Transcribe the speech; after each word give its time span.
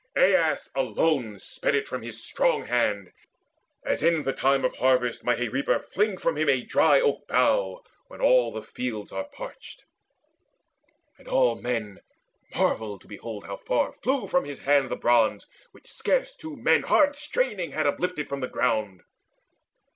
Aias 0.17 0.67
alone 0.73 1.37
Sped 1.37 1.75
it 1.75 1.87
from 1.87 2.01
his 2.01 2.23
strong 2.23 2.65
hand, 2.65 3.11
as 3.85 4.01
in 4.01 4.23
the 4.23 4.33
time 4.33 4.65
Of 4.65 4.77
harvest 4.77 5.23
might 5.23 5.39
a 5.39 5.47
reaper 5.49 5.77
fling 5.79 6.17
from 6.17 6.37
him 6.37 6.49
A 6.49 6.63
dry 6.63 6.99
oak 6.99 7.27
bough, 7.27 7.83
when 8.07 8.19
all 8.19 8.51
the 8.51 8.63
fields 8.63 9.11
are 9.11 9.25
parched. 9.25 9.83
And 11.19 11.27
all 11.27 11.55
men 11.55 11.99
marvelled 12.55 13.01
to 13.01 13.07
behold 13.07 13.43
how 13.45 13.57
far 13.57 13.93
Flew 13.93 14.25
from 14.27 14.43
his 14.45 14.57
hand 14.57 14.89
the 14.89 14.95
bronze 14.95 15.45
which 15.71 15.85
scarce 15.87 16.35
two 16.35 16.57
men 16.57 16.81
Hard 16.81 17.15
straining 17.15 17.73
had 17.73 17.85
uplifted 17.85 18.27
from 18.27 18.39
the 18.39 18.47
ground. 18.47 19.03